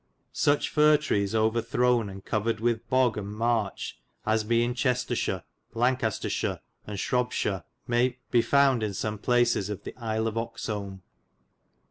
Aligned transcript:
Suche 0.33 0.67
firre 0.67 0.97
trees 0.97 1.35
overthrowne 1.35 2.09
and 2.09 2.25
coverid 2.25 2.59
with 2.59 2.89
bogge 2.89 3.17
and 3.17 3.27
merche 3.37 3.93
as 4.25 4.43
be 4.43 4.63
in 4.63 4.73
Chestershire, 4.73 5.43
Lancastershire 5.75 6.59
and 6.87 6.97
Shrobbe 6.97 7.31
shire 7.31 7.65
be 7.87 8.41
found 8.41 8.81
in 8.81 8.95
some 8.95 9.19
places 9.19 9.69
of 9.69 9.83
the 9.83 9.95
Isle 9.97 10.25
of 10.27 10.37
Oxolme. 10.39 11.01